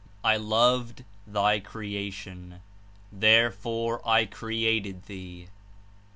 I 0.23 0.35
loved 0.35 1.03
thy 1.27 1.59
creation; 1.59 2.61
therefore 3.11 4.01
I 4.03 4.25
created 4.25 5.03
thee. 5.03 5.49